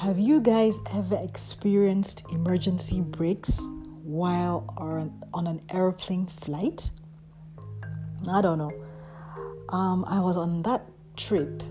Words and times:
Have 0.00 0.18
you 0.18 0.40
guys 0.40 0.80
ever 0.94 1.20
experienced 1.22 2.24
emergency 2.32 3.02
brakes 3.02 3.60
while 4.02 4.64
on, 4.78 5.22
on 5.34 5.46
an 5.46 5.60
airplane 5.68 6.26
flight? 6.26 6.90
I 8.26 8.40
don't 8.40 8.56
know. 8.56 8.72
Um, 9.68 10.06
I 10.08 10.20
was 10.20 10.38
on 10.38 10.62
that 10.62 10.86
trip 11.18 11.62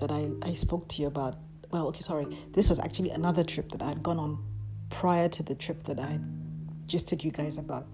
that 0.00 0.12
I, 0.12 0.28
I 0.42 0.52
spoke 0.52 0.86
to 0.88 1.00
you 1.00 1.08
about. 1.08 1.38
Well, 1.70 1.86
okay, 1.86 2.02
sorry. 2.02 2.26
This 2.52 2.68
was 2.68 2.78
actually 2.78 3.08
another 3.08 3.42
trip 3.42 3.72
that 3.72 3.80
I 3.80 3.88
had 3.88 4.02
gone 4.02 4.18
on 4.18 4.44
prior 4.90 5.30
to 5.30 5.42
the 5.42 5.54
trip 5.54 5.82
that 5.84 5.98
I 5.98 6.20
just 6.86 7.08
told 7.08 7.24
you 7.24 7.30
guys 7.30 7.56
about. 7.56 7.86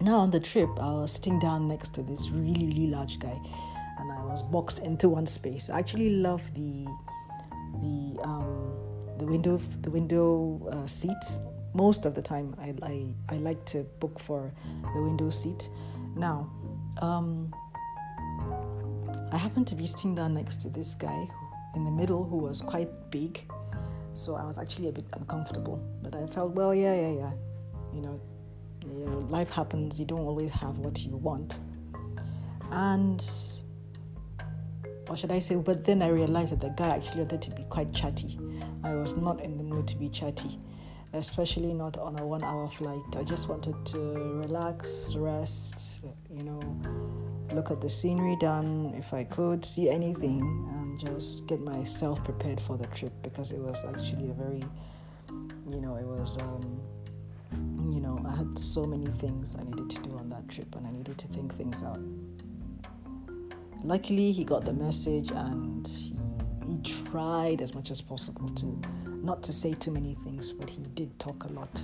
Now, 0.00 0.18
on 0.18 0.32
the 0.32 0.40
trip, 0.40 0.70
I 0.80 0.90
was 0.94 1.12
sitting 1.12 1.38
down 1.38 1.68
next 1.68 1.94
to 1.94 2.02
this 2.02 2.28
really, 2.30 2.66
really 2.66 2.88
large 2.88 3.20
guy 3.20 3.40
and 4.00 4.10
I 4.10 4.24
was 4.24 4.42
boxed 4.42 4.80
into 4.80 5.08
one 5.10 5.26
space. 5.26 5.70
I 5.70 5.78
actually 5.78 6.10
love 6.10 6.42
the 6.56 6.88
the 7.80 8.22
um, 8.22 8.72
the 9.18 9.26
window 9.26 9.60
the 9.82 9.90
window 9.90 10.60
uh, 10.72 10.86
seat. 10.86 11.12
Most 11.74 12.06
of 12.06 12.14
the 12.14 12.22
time, 12.22 12.56
I, 12.58 12.74
I 12.82 13.06
I 13.28 13.38
like 13.38 13.64
to 13.66 13.84
book 14.00 14.18
for 14.20 14.52
the 14.94 15.02
window 15.02 15.30
seat. 15.30 15.68
Now, 16.16 16.50
um, 17.02 17.54
I 19.30 19.36
happened 19.36 19.66
to 19.68 19.74
be 19.74 19.86
sitting 19.86 20.14
down 20.14 20.34
next 20.34 20.60
to 20.62 20.70
this 20.70 20.94
guy 20.94 21.28
in 21.74 21.84
the 21.84 21.90
middle 21.90 22.24
who 22.24 22.38
was 22.38 22.62
quite 22.62 22.88
big, 23.10 23.40
so 24.14 24.34
I 24.34 24.44
was 24.44 24.58
actually 24.58 24.88
a 24.88 24.92
bit 24.92 25.04
uncomfortable. 25.12 25.78
But 26.02 26.14
I 26.16 26.26
felt, 26.26 26.52
well, 26.52 26.74
yeah, 26.74 26.94
yeah, 26.94 27.12
yeah, 27.12 27.32
you 27.94 28.00
know, 28.00 28.20
you 28.82 29.04
know, 29.04 29.18
life 29.28 29.50
happens. 29.50 30.00
You 30.00 30.06
don't 30.06 30.20
always 30.20 30.50
have 30.52 30.78
what 30.78 31.04
you 31.04 31.16
want, 31.16 31.58
and 32.72 33.22
or 35.08 35.16
should 35.16 35.32
I 35.32 35.38
say, 35.38 35.54
but 35.56 35.84
then 35.84 36.02
I 36.02 36.08
realized 36.08 36.52
that 36.52 36.60
the 36.60 36.70
guy 36.70 36.96
actually 36.96 37.22
wanted 37.22 37.42
to 37.42 37.50
be 37.50 37.64
quite 37.64 37.92
chatty. 37.92 38.38
I 38.84 38.94
was 38.94 39.16
not 39.16 39.40
in 39.40 39.56
the 39.56 39.64
mood 39.64 39.88
to 39.88 39.96
be 39.96 40.08
chatty, 40.08 40.58
especially 41.12 41.72
not 41.72 41.96
on 41.98 42.18
a 42.20 42.26
one 42.26 42.44
hour 42.44 42.68
flight. 42.68 43.02
I 43.16 43.22
just 43.22 43.48
wanted 43.48 43.74
to 43.86 43.98
relax, 43.98 45.14
rest, 45.16 46.00
you 46.30 46.44
know, 46.44 46.60
look 47.52 47.70
at 47.70 47.80
the 47.80 47.90
scenery 47.90 48.36
down 48.36 48.94
if 48.96 49.12
I 49.14 49.24
could, 49.24 49.64
see 49.64 49.88
anything, 49.88 50.40
and 50.40 51.00
just 51.00 51.46
get 51.46 51.60
myself 51.60 52.22
prepared 52.24 52.60
for 52.60 52.76
the 52.76 52.86
trip 52.88 53.12
because 53.22 53.50
it 53.50 53.58
was 53.58 53.78
actually 53.88 54.30
a 54.30 54.34
very, 54.34 54.62
you 55.70 55.80
know, 55.80 55.96
it 55.96 56.04
was. 56.04 56.36
Um, 56.42 56.80
you 57.90 58.00
know, 58.00 58.20
I 58.28 58.36
had 58.36 58.58
so 58.58 58.84
many 58.84 59.06
things 59.06 59.54
I 59.58 59.64
needed 59.64 59.88
to 59.90 60.02
do 60.02 60.18
on 60.18 60.28
that 60.28 60.48
trip 60.48 60.74
and 60.76 60.86
I 60.86 60.90
needed 60.90 61.16
to 61.18 61.26
think 61.28 61.54
things 61.56 61.82
out. 61.82 61.98
Luckily, 63.84 64.32
he 64.32 64.44
got 64.44 64.64
the 64.64 64.72
message 64.72 65.30
and 65.30 65.86
he, 65.86 66.14
he 66.66 66.78
tried 66.82 67.62
as 67.62 67.74
much 67.74 67.90
as 67.90 68.00
possible 68.00 68.48
to 68.50 68.80
not 69.22 69.42
to 69.44 69.52
say 69.52 69.72
too 69.72 69.90
many 69.90 70.14
things, 70.24 70.52
but 70.52 70.68
he 70.68 70.82
did 70.94 71.18
talk 71.18 71.44
a 71.44 71.52
lot. 71.52 71.82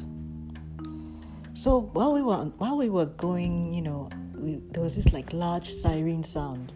So 1.55 1.81
while 1.93 2.13
we 2.13 2.23
were 2.23 2.37
while 2.59 2.77
we 2.77 2.89
were 2.91 3.07
going, 3.07 3.73
you 3.73 3.83
know, 3.83 4.09
we, 4.35 4.61
there 4.73 4.83
was 4.83 4.97
this 4.97 5.13
like 5.13 5.33
large 5.33 5.71
siren 5.71 6.25
sound. 6.25 6.73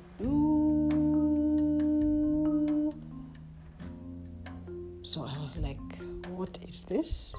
So 5.03 5.23
I 5.25 5.39
was 5.39 5.57
like, 5.57 5.81
"What 6.29 6.59
is 6.69 6.85
this?" 6.85 7.35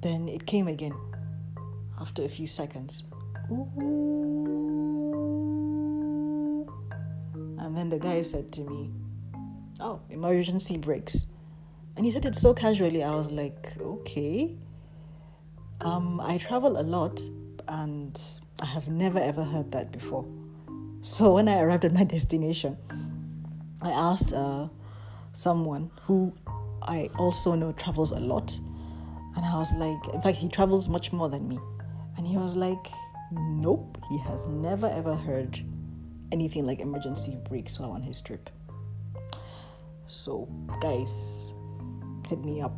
Then 0.00 0.28
it 0.28 0.46
came 0.46 0.68
again 0.68 0.94
after 2.00 2.24
a 2.24 2.28
few 2.28 2.46
seconds. 2.46 3.04
Ooh. 3.50 4.55
And 7.76 7.92
then 7.92 7.98
the 8.00 8.08
guy 8.08 8.22
said 8.22 8.52
to 8.52 8.62
me, 8.62 8.90
Oh, 9.80 10.00
emergency 10.08 10.78
brakes. 10.78 11.26
And 11.94 12.06
he 12.06 12.10
said 12.10 12.24
it 12.24 12.34
so 12.34 12.54
casually. 12.54 13.04
I 13.04 13.14
was 13.14 13.30
like, 13.30 13.76
Okay. 13.78 14.56
Um, 15.82 16.18
I 16.18 16.38
travel 16.38 16.80
a 16.80 16.84
lot 16.96 17.20
and 17.68 18.18
I 18.62 18.64
have 18.64 18.88
never 18.88 19.18
ever 19.18 19.44
heard 19.44 19.72
that 19.72 19.92
before. 19.92 20.24
So 21.02 21.34
when 21.34 21.48
I 21.48 21.60
arrived 21.60 21.84
at 21.84 21.92
my 21.92 22.04
destination, 22.16 22.78
I 23.82 23.90
asked 23.90 24.32
uh, 24.32 24.68
someone 25.34 25.90
who 26.04 26.32
I 26.80 27.10
also 27.18 27.54
know 27.54 27.72
travels 27.72 28.10
a 28.10 28.20
lot. 28.20 28.58
And 29.36 29.44
I 29.44 29.54
was 29.58 29.70
like, 29.74 30.14
in 30.14 30.22
fact, 30.22 30.38
he 30.38 30.48
travels 30.48 30.88
much 30.88 31.12
more 31.12 31.28
than 31.28 31.46
me. 31.46 31.58
And 32.16 32.26
he 32.26 32.38
was 32.38 32.56
like, 32.56 32.86
nope, 33.32 33.98
he 34.08 34.16
has 34.20 34.46
never 34.46 34.86
ever 34.86 35.14
heard 35.14 35.62
anything 36.32 36.66
like 36.66 36.80
emergency 36.80 37.36
brakes 37.48 37.78
while 37.78 37.90
on 37.90 38.02
his 38.02 38.20
trip. 38.20 38.50
So, 40.06 40.48
guys, 40.80 41.52
hit 42.28 42.44
me 42.44 42.60
up, 42.60 42.76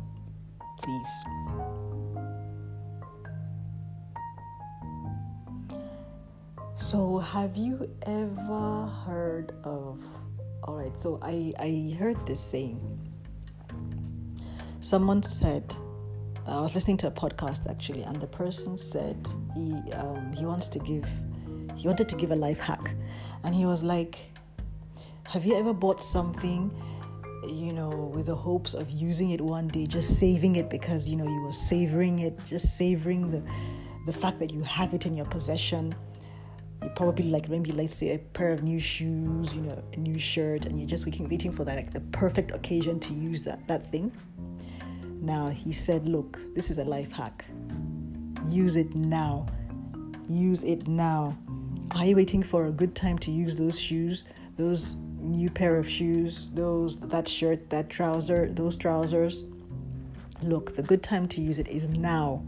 please. 0.79 1.09
So, 6.75 7.19
have 7.19 7.55
you 7.55 7.89
ever 8.03 8.87
heard 9.05 9.53
of? 9.63 10.01
All 10.63 10.75
right, 10.75 10.93
so 11.01 11.19
I 11.21 11.53
I 11.59 11.95
heard 11.99 12.17
this 12.25 12.39
saying. 12.39 12.79
Someone 14.81 15.21
said, 15.21 15.75
I 16.47 16.61
was 16.61 16.73
listening 16.73 16.97
to 16.97 17.07
a 17.07 17.11
podcast 17.11 17.69
actually, 17.69 18.03
and 18.03 18.15
the 18.15 18.27
person 18.27 18.77
said 18.77 19.27
he 19.53 19.73
um, 19.93 20.33
he 20.33 20.45
wants 20.45 20.67
to 20.69 20.79
give 20.79 21.05
he 21.75 21.87
wanted 21.87 22.09
to 22.09 22.15
give 22.15 22.31
a 22.31 22.35
life 22.35 22.59
hack 22.59 22.95
and 23.43 23.55
he 23.55 23.65
was 23.65 23.83
like, 23.83 24.17
Have 25.29 25.45
you 25.45 25.55
ever 25.55 25.73
bought 25.73 26.01
something, 26.01 26.73
you 27.47 27.73
know, 27.73 27.89
with 27.89 28.27
the 28.27 28.35
hopes 28.35 28.73
of 28.73 28.89
using 28.89 29.31
it 29.31 29.41
one 29.41 29.67
day, 29.67 29.85
just 29.87 30.19
saving 30.19 30.55
it 30.55 30.69
because, 30.69 31.07
you 31.07 31.15
know, 31.15 31.27
you 31.27 31.41
were 31.41 31.53
savoring 31.53 32.19
it, 32.19 32.37
just 32.45 32.77
savoring 32.77 33.31
the, 33.31 33.43
the 34.05 34.13
fact 34.13 34.39
that 34.39 34.51
you 34.51 34.61
have 34.63 34.93
it 34.93 35.05
in 35.05 35.15
your 35.15 35.25
possession? 35.25 35.93
You 36.81 36.89
probably 36.95 37.29
like 37.29 37.49
maybe 37.49 37.71
let's 37.71 37.95
say 37.95 38.13
a 38.13 38.19
pair 38.19 38.51
of 38.51 38.63
new 38.63 38.79
shoes, 38.79 39.53
you 39.53 39.61
know, 39.61 39.83
a 39.93 39.97
new 39.97 40.17
shirt, 40.17 40.65
and 40.65 40.79
you're 40.79 40.87
just 40.87 41.05
waiting, 41.05 41.51
for 41.51 41.65
that 41.65 41.75
like 41.75 41.91
the 41.91 41.99
perfect 41.99 42.51
occasion 42.51 42.99
to 43.01 43.13
use 43.13 43.41
that 43.41 43.67
that 43.67 43.91
thing. 43.91 44.11
Now 45.21 45.49
he 45.49 45.73
said, 45.73 46.07
look, 46.07 46.39
this 46.55 46.71
is 46.71 46.77
a 46.77 46.85
life 46.85 47.11
hack. 47.11 47.45
Use 48.47 48.77
it 48.77 48.95
now. 48.95 49.45
Use 50.29 50.63
it 50.63 50.87
now. 50.87 51.37
Are 51.95 52.05
you 52.05 52.15
waiting 52.15 52.43
for 52.43 52.67
a 52.67 52.71
good 52.71 52.95
time 52.95 53.17
to 53.19 53.31
use 53.31 53.55
those 53.55 53.79
shoes, 53.79 54.25
those 54.57 54.95
new 55.19 55.49
pair 55.49 55.77
of 55.77 55.89
shoes, 55.89 56.49
those 56.53 56.97
that 56.99 57.27
shirt, 57.27 57.69
that 57.71 57.89
trouser, 57.89 58.49
those 58.51 58.77
trousers? 58.77 59.43
Look, 60.43 60.75
the 60.75 60.83
good 60.83 61.01
time 61.01 61.27
to 61.29 61.41
use 61.41 61.57
it 61.57 61.67
is 61.67 61.87
now. 61.87 62.43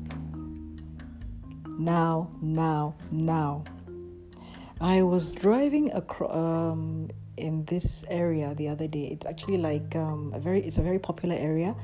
Now, 1.67 2.29
now, 2.41 2.95
now. 3.09 3.63
I 4.79 5.01
was 5.01 5.31
driving 5.31 5.91
across 5.91 6.35
um, 6.35 7.09
in 7.35 7.65
this 7.65 8.05
area 8.09 8.53
the 8.55 8.67
other 8.69 8.87
day. 8.87 9.05
It's 9.11 9.25
actually 9.25 9.57
like 9.57 9.95
um, 9.95 10.31
a 10.35 10.39
very 10.39 10.61
it's 10.63 10.77
a 10.77 10.81
very 10.81 10.99
popular 10.99 11.35
area 11.35 11.75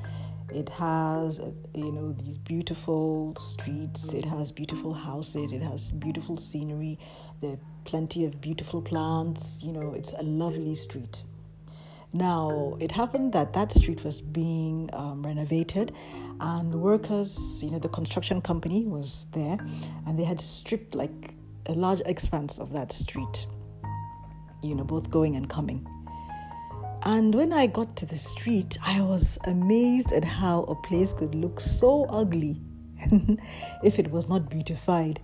it 0.52 0.68
has, 0.70 1.40
you 1.74 1.92
know, 1.92 2.12
these 2.12 2.38
beautiful 2.38 3.34
streets. 3.36 4.14
It 4.14 4.24
has 4.24 4.50
beautiful 4.50 4.94
houses. 4.94 5.52
It 5.52 5.62
has 5.62 5.92
beautiful 5.92 6.36
scenery. 6.36 6.98
There 7.40 7.52
are 7.52 7.58
plenty 7.84 8.24
of 8.24 8.40
beautiful 8.40 8.80
plants. 8.80 9.62
You 9.62 9.72
know, 9.72 9.92
it's 9.92 10.12
a 10.14 10.22
lovely 10.22 10.74
street. 10.74 11.22
Now, 12.12 12.78
it 12.80 12.90
happened 12.90 13.34
that 13.34 13.52
that 13.52 13.70
street 13.70 14.02
was 14.02 14.22
being 14.22 14.88
um, 14.94 15.22
renovated, 15.22 15.92
and 16.40 16.74
workers, 16.74 17.62
you 17.62 17.70
know, 17.70 17.78
the 17.78 17.90
construction 17.90 18.40
company 18.40 18.86
was 18.86 19.26
there, 19.32 19.58
and 20.06 20.18
they 20.18 20.24
had 20.24 20.40
stripped 20.40 20.94
like 20.94 21.34
a 21.66 21.74
large 21.74 22.00
expanse 22.06 22.58
of 22.58 22.72
that 22.72 22.92
street, 22.92 23.46
you 24.62 24.74
know, 24.74 24.84
both 24.84 25.10
going 25.10 25.36
and 25.36 25.50
coming. 25.50 25.86
And 27.02 27.34
when 27.34 27.52
I 27.52 27.66
got 27.66 27.96
to 27.96 28.06
the 28.06 28.18
street, 28.18 28.76
I 28.84 29.00
was 29.00 29.38
amazed 29.44 30.12
at 30.12 30.24
how 30.24 30.62
a 30.64 30.74
place 30.74 31.12
could 31.12 31.34
look 31.34 31.60
so 31.60 32.04
ugly 32.06 32.60
if 33.84 33.98
it 33.98 34.10
was 34.10 34.28
not 34.28 34.50
beautified. 34.50 35.20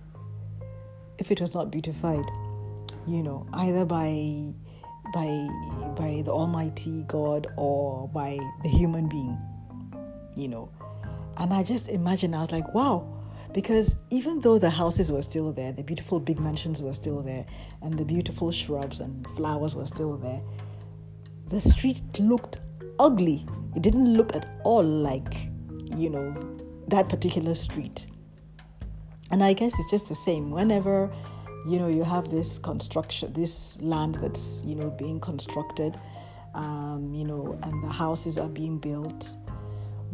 If 1.17 1.31
it 1.31 1.41
was 1.41 1.53
not 1.53 1.71
beautified, 1.71 2.25
you 3.07 3.23
know, 3.23 3.47
either 3.53 3.85
by 3.85 4.53
by 5.13 5.47
by 5.95 6.21
the 6.25 6.31
Almighty 6.31 7.03
God 7.07 7.47
or 7.57 8.07
by 8.09 8.37
the 8.63 8.69
human 8.69 9.07
being, 9.07 9.37
you 10.35 10.47
know. 10.47 10.69
And 11.37 11.53
I 11.53 11.63
just 11.63 11.89
imagined, 11.89 12.35
I 12.35 12.41
was 12.41 12.51
like, 12.51 12.73
wow, 12.73 13.07
because 13.53 13.97
even 14.09 14.39
though 14.39 14.57
the 14.57 14.69
houses 14.69 15.11
were 15.11 15.21
still 15.21 15.51
there, 15.51 15.71
the 15.71 15.83
beautiful 15.83 16.19
big 16.19 16.39
mansions 16.39 16.81
were 16.81 16.93
still 16.93 17.21
there, 17.21 17.45
and 17.81 17.97
the 17.97 18.05
beautiful 18.05 18.51
shrubs 18.51 18.99
and 18.99 19.27
flowers 19.35 19.75
were 19.75 19.87
still 19.87 20.17
there, 20.17 20.41
the 21.49 21.61
street 21.61 22.01
looked 22.19 22.59
ugly. 22.99 23.45
It 23.75 23.83
didn't 23.83 24.13
look 24.13 24.35
at 24.35 24.47
all 24.63 24.83
like, 24.83 25.33
you 25.85 26.09
know, 26.09 26.57
that 26.87 27.07
particular 27.09 27.55
street. 27.55 28.07
And 29.31 29.43
I 29.43 29.53
guess 29.53 29.77
it's 29.77 29.89
just 29.91 30.07
the 30.07 30.15
same. 30.15 30.51
Whenever, 30.51 31.11
you 31.67 31.79
know, 31.79 31.87
you 31.87 32.03
have 32.03 32.29
this 32.29 32.57
construction, 32.59 33.33
this 33.33 33.79
land 33.81 34.15
that's, 34.15 34.63
you 34.65 34.75
know, 34.75 34.89
being 34.91 35.19
constructed, 35.19 35.99
um, 36.53 37.13
you 37.13 37.25
know, 37.25 37.59
and 37.63 37.83
the 37.83 37.89
houses 37.89 38.37
are 38.37 38.49
being 38.49 38.77
built. 38.77 39.37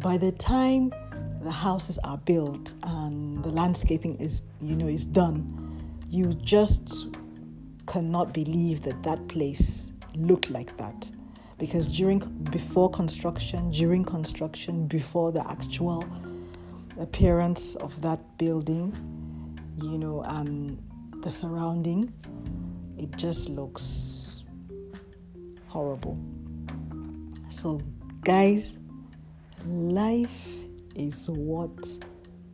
By 0.00 0.18
the 0.18 0.32
time 0.32 0.92
the 1.40 1.50
houses 1.50 1.98
are 2.04 2.18
built 2.18 2.74
and 2.82 3.42
the 3.42 3.50
landscaping 3.50 4.16
is, 4.16 4.42
you 4.60 4.76
know, 4.76 4.88
is 4.88 5.06
done, 5.06 5.80
you 6.10 6.34
just 6.34 7.16
cannot 7.86 8.34
believe 8.34 8.82
that 8.82 9.02
that 9.02 9.28
place 9.28 9.92
looked 10.14 10.50
like 10.50 10.76
that 10.76 11.10
because 11.62 11.92
during 11.92 12.18
before 12.50 12.90
construction 12.90 13.70
during 13.70 14.04
construction 14.04 14.84
before 14.88 15.30
the 15.30 15.48
actual 15.48 16.04
appearance 16.98 17.76
of 17.76 18.02
that 18.02 18.18
building 18.36 18.92
you 19.80 19.96
know 19.96 20.22
and 20.22 20.76
the 21.22 21.30
surrounding 21.30 22.12
it 22.98 23.16
just 23.16 23.48
looks 23.48 24.42
horrible. 25.68 26.18
So 27.48 27.80
guys 28.24 28.76
life 29.64 30.48
is 30.96 31.30
what 31.30 31.96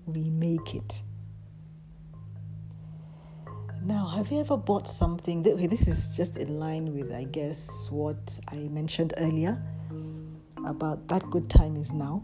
we 0.04 0.28
make 0.28 0.74
it 0.74 1.02
now, 3.88 4.06
have 4.06 4.30
you 4.30 4.40
ever 4.40 4.58
bought 4.58 4.86
something? 4.86 5.42
That, 5.42 5.54
okay, 5.54 5.66
this 5.66 5.88
is 5.88 6.14
just 6.14 6.36
in 6.36 6.60
line 6.60 6.94
with, 6.94 7.10
I 7.10 7.24
guess, 7.24 7.88
what 7.90 8.38
I 8.46 8.56
mentioned 8.56 9.14
earlier 9.16 9.60
about 10.66 11.08
that 11.08 11.28
good 11.30 11.48
time 11.48 11.74
is 11.74 11.90
now. 11.90 12.22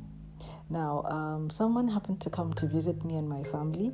Now, 0.68 1.04
um, 1.06 1.48
someone 1.48 1.88
happened 1.88 2.20
to 2.20 2.30
come 2.30 2.52
to 2.54 2.66
visit 2.66 3.02
me 3.02 3.16
and 3.16 3.26
my 3.26 3.42
family, 3.44 3.92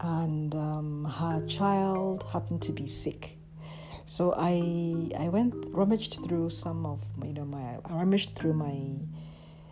and 0.00 0.52
um, 0.56 1.04
her 1.04 1.46
child 1.46 2.24
happened 2.32 2.62
to 2.62 2.72
be 2.72 2.88
sick. 2.88 3.38
So 4.06 4.34
I 4.36 5.08
I 5.16 5.28
went 5.28 5.54
rummaged 5.68 6.18
through 6.24 6.50
some 6.50 6.84
of 6.84 6.98
you 7.24 7.32
know 7.32 7.44
my 7.44 7.78
I 7.84 7.92
rummaged 7.92 8.34
through 8.34 8.54
my 8.54 8.98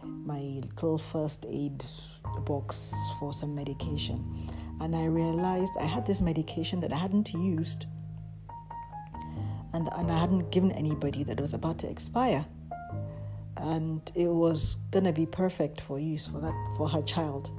my 0.04 0.62
little 0.62 0.96
first 0.96 1.44
aid 1.50 1.84
box 2.46 2.94
for 3.18 3.32
some 3.32 3.54
medication 3.56 4.48
and 4.80 4.96
I 4.96 5.04
realized 5.04 5.74
I 5.78 5.84
had 5.84 6.06
this 6.06 6.20
medication 6.20 6.80
that 6.80 6.92
I 6.92 6.96
hadn't 6.96 7.32
used 7.34 7.86
and, 9.72 9.88
and 9.96 10.10
I 10.10 10.18
hadn't 10.18 10.50
given 10.50 10.72
anybody 10.72 11.22
that 11.24 11.40
was 11.40 11.54
about 11.54 11.78
to 11.80 11.88
expire. 11.88 12.44
And 13.56 14.10
it 14.14 14.26
was 14.26 14.76
gonna 14.90 15.12
be 15.12 15.26
perfect 15.26 15.80
for 15.80 15.98
use 15.98 16.26
for 16.26 16.40
that 16.40 16.54
for 16.76 16.88
her 16.88 17.02
child. 17.02 17.50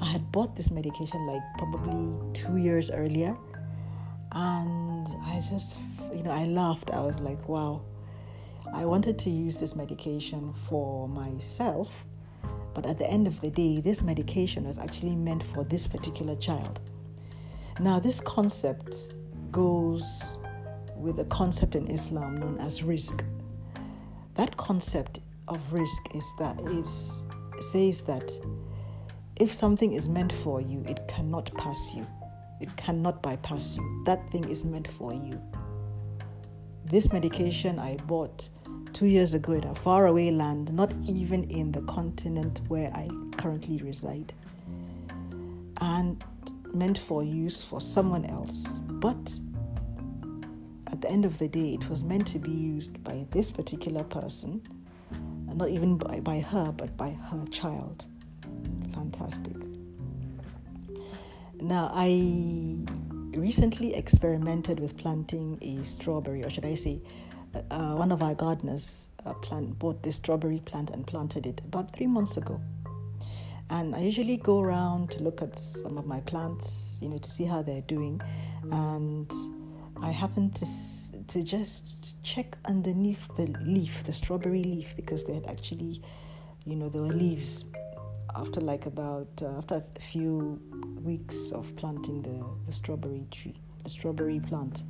I 0.00 0.06
had 0.06 0.30
bought 0.30 0.54
this 0.56 0.70
medication 0.70 1.26
like 1.26 1.42
probably 1.58 2.32
two 2.32 2.56
years 2.56 2.90
earlier, 2.90 3.36
and 4.32 5.06
I 5.24 5.42
just 5.50 5.76
you 6.14 6.22
know 6.22 6.30
I 6.30 6.44
laughed. 6.44 6.90
I 6.92 7.00
was 7.00 7.18
like, 7.18 7.48
wow. 7.48 7.82
I 8.72 8.84
wanted 8.84 9.18
to 9.20 9.30
use 9.30 9.56
this 9.56 9.76
medication 9.76 10.52
for 10.68 11.08
myself 11.08 12.04
but 12.74 12.86
at 12.86 12.98
the 12.98 13.08
end 13.08 13.26
of 13.26 13.40
the 13.40 13.50
day, 13.50 13.80
this 13.80 14.02
medication 14.02 14.66
was 14.66 14.78
actually 14.78 15.14
meant 15.14 15.42
for 15.42 15.64
this 15.64 15.86
particular 15.86 16.36
child. 16.36 16.80
Now, 17.80 17.98
this 17.98 18.20
concept 18.20 19.14
goes 19.50 20.38
with 20.96 21.18
a 21.20 21.24
concept 21.26 21.74
in 21.74 21.86
Islam 21.88 22.36
known 22.38 22.58
as 22.58 22.80
rizq. 22.82 23.24
That 24.34 24.56
concept 24.56 25.20
of 25.48 25.58
rizq 25.70 26.16
is 26.16 26.32
that 26.38 26.60
is 26.62 27.26
says 27.60 28.02
that 28.02 28.30
if 29.36 29.52
something 29.52 29.92
is 29.92 30.08
meant 30.08 30.32
for 30.32 30.60
you, 30.60 30.84
it 30.88 31.06
cannot 31.08 31.52
pass 31.54 31.92
you. 31.94 32.06
It 32.60 32.74
cannot 32.76 33.22
bypass 33.22 33.76
you. 33.76 34.02
That 34.06 34.30
thing 34.30 34.48
is 34.48 34.64
meant 34.64 34.88
for 34.88 35.12
you. 35.12 35.40
This 36.84 37.12
medication 37.12 37.78
I 37.78 37.96
bought 38.06 38.48
two 38.94 39.06
years 39.06 39.34
ago 39.34 39.52
in 39.52 39.64
a 39.64 39.74
faraway 39.74 40.30
land, 40.30 40.72
not 40.72 40.94
even 41.06 41.42
in 41.50 41.72
the 41.72 41.82
continent 41.82 42.60
where 42.68 42.90
I 42.94 43.10
currently 43.36 43.78
reside, 43.78 44.32
and 45.80 46.24
meant 46.72 46.96
for 46.96 47.24
use 47.24 47.62
for 47.62 47.80
someone 47.80 48.24
else. 48.24 48.78
But 48.78 49.36
at 50.86 51.00
the 51.00 51.10
end 51.10 51.24
of 51.24 51.38
the 51.38 51.48
day, 51.48 51.74
it 51.74 51.90
was 51.90 52.04
meant 52.04 52.26
to 52.28 52.38
be 52.38 52.52
used 52.52 53.02
by 53.02 53.26
this 53.30 53.50
particular 53.50 54.04
person, 54.04 54.62
and 55.10 55.58
not 55.58 55.70
even 55.70 55.98
by, 55.98 56.20
by 56.20 56.38
her, 56.38 56.70
but 56.70 56.96
by 56.96 57.10
her 57.10 57.44
child. 57.50 58.06
Fantastic. 58.92 59.56
Now, 61.60 61.90
I 61.92 62.78
recently 63.36 63.94
experimented 63.94 64.78
with 64.78 64.96
planting 64.96 65.58
a 65.62 65.84
strawberry, 65.84 66.44
or 66.44 66.50
should 66.50 66.64
I 66.64 66.74
say, 66.74 67.00
uh, 67.70 67.94
one 67.94 68.12
of 68.12 68.22
our 68.22 68.34
gardeners 68.34 69.08
uh, 69.26 69.34
plant, 69.34 69.78
bought 69.78 70.02
this 70.02 70.16
strawberry 70.16 70.60
plant 70.60 70.90
and 70.90 71.06
planted 71.06 71.46
it 71.46 71.60
about 71.64 71.94
three 71.94 72.06
months 72.06 72.36
ago. 72.36 72.60
And 73.70 73.94
I 73.94 74.00
usually 74.00 74.36
go 74.36 74.60
around 74.60 75.10
to 75.12 75.22
look 75.22 75.40
at 75.40 75.58
some 75.58 75.96
of 75.96 76.06
my 76.06 76.20
plants, 76.20 76.98
you 77.02 77.08
know, 77.08 77.18
to 77.18 77.30
see 77.30 77.44
how 77.44 77.62
they're 77.62 77.80
doing. 77.82 78.20
And 78.70 79.30
I 80.02 80.10
happened 80.10 80.54
to 80.56 80.66
to 81.26 81.42
just 81.42 82.22
check 82.22 82.58
underneath 82.66 83.34
the 83.36 83.46
leaf, 83.62 84.04
the 84.04 84.12
strawberry 84.12 84.62
leaf, 84.62 84.94
because 84.96 85.24
they 85.24 85.34
had 85.34 85.46
actually, 85.46 86.02
you 86.66 86.76
know, 86.76 86.88
there 86.88 87.02
were 87.02 87.08
leaves 87.08 87.64
after 88.36 88.60
like 88.60 88.86
about 88.86 89.28
uh, 89.40 89.58
after 89.58 89.82
a 89.96 90.00
few 90.00 90.60
weeks 91.02 91.52
of 91.52 91.74
planting 91.76 92.20
the, 92.22 92.44
the 92.66 92.72
strawberry 92.72 93.26
tree, 93.30 93.54
the 93.82 93.90
strawberry 93.90 94.40
plant 94.40 94.82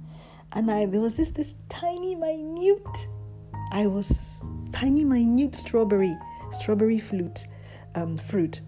and 0.55 0.71
I 0.71 0.87
there 0.87 1.01
was 1.01 1.15
this 1.15 1.31
this 1.31 1.55
tiny 1.69 2.15
minute 2.15 3.09
I 3.73 3.87
was 3.87 4.51
tiny 4.73 5.05
minute 5.05 5.55
strawberry 5.55 6.17
strawberry 6.51 6.99
fruit 6.99 7.47
um, 7.95 8.17
fruit. 8.17 8.61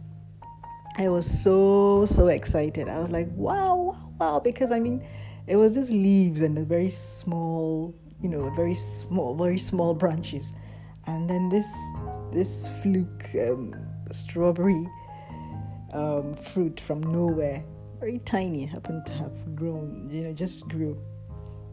I 0.98 1.08
was 1.08 1.26
so 1.26 2.06
so 2.06 2.28
excited. 2.28 2.88
I 2.88 2.98
was 2.98 3.10
like, 3.10 3.28
wow, 3.32 3.76
wow, 3.76 4.12
wow, 4.18 4.40
because 4.40 4.70
I 4.70 4.80
mean, 4.80 5.06
it 5.46 5.56
was 5.56 5.74
just 5.74 5.90
leaves 5.90 6.40
and 6.40 6.56
a 6.58 6.62
very 6.62 6.90
small, 6.90 7.94
you 8.20 8.28
know, 8.28 8.48
very 8.50 8.74
small, 8.74 9.34
very 9.34 9.58
small 9.58 9.94
branches, 9.94 10.52
and 11.06 11.28
then 11.28 11.48
this 11.48 11.70
this 12.32 12.68
fluke 12.82 13.26
um, 13.34 13.74
strawberry 14.10 14.88
um, 15.92 16.34
fruit 16.36 16.80
from 16.80 17.02
nowhere, 17.02 17.62
very 18.00 18.18
tiny, 18.20 18.64
happened 18.64 19.04
to 19.06 19.12
have 19.12 19.54
grown, 19.54 20.08
you 20.10 20.24
know, 20.24 20.32
just 20.32 20.66
grew 20.68 20.98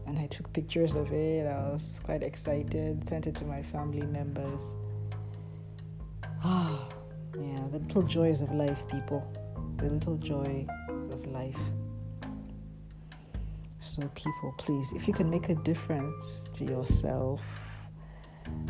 and 0.06 0.18
I 0.18 0.26
took 0.26 0.52
pictures 0.52 0.94
of 0.94 1.12
it. 1.12 1.46
I 1.46 1.70
was 1.70 2.00
quite 2.02 2.22
excited, 2.22 3.08
sent 3.08 3.26
it 3.26 3.34
to 3.36 3.44
my 3.44 3.62
family 3.62 4.06
members. 4.06 4.74
Ah, 6.42 6.88
yeah, 7.34 7.60
the 7.70 7.78
little 7.78 8.02
joys 8.02 8.40
of 8.40 8.52
life, 8.52 8.86
people. 8.88 9.26
The 9.76 9.86
little 9.86 10.16
joy 10.16 10.66
of 11.10 11.26
life. 11.26 11.58
So, 13.80 14.02
people, 14.14 14.54
please, 14.58 14.92
if 14.94 15.06
you 15.06 15.14
can 15.14 15.28
make 15.28 15.48
a 15.50 15.54
difference 15.56 16.48
to 16.54 16.64
yourself, 16.64 17.42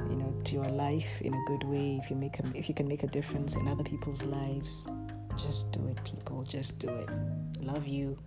you 0.09 0.17
know, 0.17 0.35
to 0.45 0.55
your 0.55 0.65
life 0.65 1.21
in 1.23 1.33
a 1.35 1.45
good 1.47 1.65
way, 1.65 2.01
if 2.03 2.11
you 2.11 2.17
make 2.17 2.39
a, 2.39 2.45
if 2.55 2.69
you 2.69 2.75
can 2.75 2.89
make 2.89 3.03
a 3.03 3.07
difference 3.07 3.55
in 3.57 3.69
other 3.69 3.85
people's 3.85 4.23
lives, 4.23 4.87
just 5.37 5.73
do 5.73 5.87
it, 5.89 6.03
people. 6.05 6.43
Just 6.43 6.79
do 6.79 6.89
it. 6.89 7.09
Love 7.61 7.87
you. 7.87 8.19